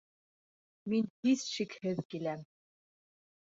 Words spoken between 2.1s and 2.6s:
киләм